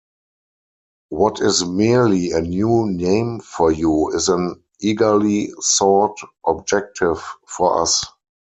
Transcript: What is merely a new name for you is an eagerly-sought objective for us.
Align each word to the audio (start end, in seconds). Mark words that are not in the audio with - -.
What 1.09 1.41
is 1.41 1.63
merely 1.63 2.31
a 2.31 2.41
new 2.41 2.87
name 2.87 3.39
for 3.39 3.71
you 3.71 4.07
is 4.15 4.29
an 4.29 4.63
eagerly-sought 4.79 6.17
objective 6.43 7.23
for 7.45 7.83
us. 7.83 8.03